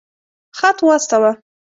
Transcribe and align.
خط 0.59 0.77
واستاوه. 0.83 1.31